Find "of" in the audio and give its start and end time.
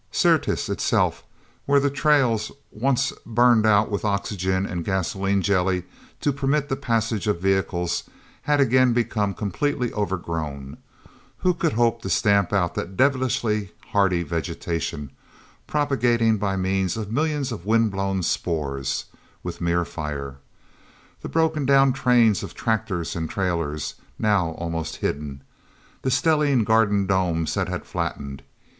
7.27-7.39, 16.97-17.11, 17.51-17.67, 22.41-22.55